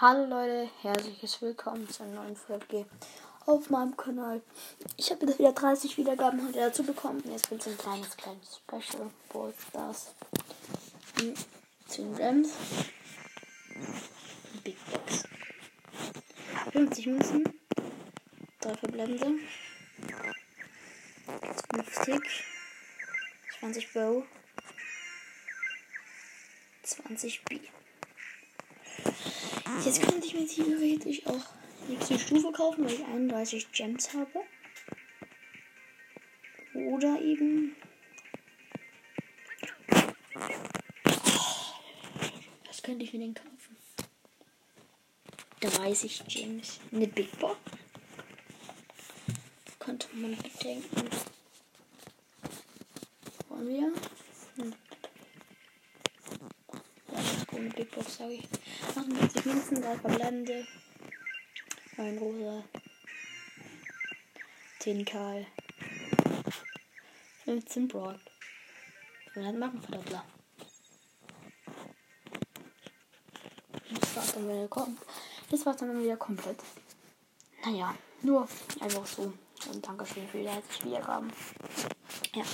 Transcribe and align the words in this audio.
Hallo 0.00 0.24
Leute, 0.26 0.68
herzliches 0.82 1.40
Willkommen 1.40 1.88
zu 1.88 2.02
einer 2.02 2.24
neuen 2.24 2.34
Folge 2.34 2.84
auf 3.46 3.70
meinem 3.70 3.96
Kanal. 3.96 4.42
Ich 4.96 5.12
habe 5.12 5.28
wieder 5.38 5.52
30 5.52 5.96
Wiedergaben 5.96 6.44
heute 6.48 6.58
dazu 6.58 6.82
bekommen. 6.82 7.22
Jetzt 7.30 7.48
wird 7.48 7.60
es 7.60 7.68
ein 7.68 7.78
kleines, 7.78 8.16
kleines 8.16 8.56
Special. 8.56 9.08
Ist 9.50 9.68
das? 9.72 10.14
10 11.86 12.16
Gems. 12.16 12.54
Big 14.64 14.76
Box. 14.90 15.28
50 16.72 17.06
Münzen. 17.06 17.44
3 18.62 18.74
verbleibende. 18.74 19.38
50. 21.72 22.44
20 23.60 23.92
Bow. 23.92 24.24
20 26.82 27.44
B. 27.44 27.60
Jetzt 29.82 30.02
könnte 30.02 30.26
ich 30.26 30.34
mir 30.34 30.46
theoretisch 30.46 31.26
auch 31.26 31.44
die 31.86 31.92
nächste 31.92 32.18
Stufe 32.18 32.52
kaufen, 32.52 32.84
weil 32.84 32.92
ich 32.94 33.04
31 33.04 33.72
Gems 33.72 34.12
habe. 34.12 34.40
Oder 36.74 37.20
eben. 37.20 37.74
Was 42.66 42.82
könnte 42.82 43.04
ich 43.04 43.12
mir 43.12 43.20
denn 43.20 43.34
kaufen? 43.34 43.76
30 45.60 46.24
Gems. 46.28 46.80
Eine 46.92 47.06
Big 47.06 47.38
Box. 47.38 47.56
Könnte 49.78 50.08
man 50.14 50.36
bedenken. 50.36 51.08
Wollen 53.48 53.68
wir? 53.68 53.92
Ja, 57.54 57.60
das 57.60 57.72
ist 57.72 57.76
eine 57.76 57.84
Big 57.84 57.90
Box, 57.94 58.16
sage 58.16 58.32
ich. 58.32 58.48
48 58.96 59.44
Münzen, 59.44 59.82
3 59.82 59.96
verbleibende. 59.96 60.66
Ein 61.96 62.18
rosa. 62.18 62.64
10 64.80 65.04
Karl. 65.04 65.46
15 67.44 67.88
Broad. 67.88 68.18
100 69.36 69.56
Markenverdoppler. 69.56 70.24
Das 74.00 74.16
war's 74.16 74.32
dann 74.32 74.48
wieder 74.48 74.68
komplett. 74.68 75.08
Das 75.50 75.66
war's 75.66 75.76
dann 75.76 76.02
wieder 76.02 76.16
komplett. 76.16 76.58
Naja, 77.64 77.94
nur 78.22 78.48
einfach 78.80 79.06
so. 79.06 79.32
Und 79.72 79.86
Dankeschön 79.86 80.28
für 80.28 80.38
die 80.38 80.44
30 80.44 80.84
Wiedergaben. 80.84 81.32
Ja. 82.34 82.44